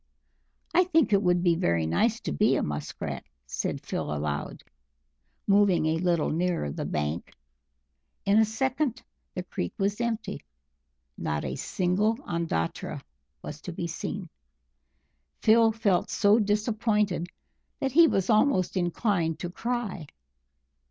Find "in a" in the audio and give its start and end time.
8.25-8.43